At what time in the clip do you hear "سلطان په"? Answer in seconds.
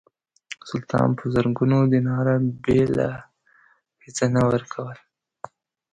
0.69-1.23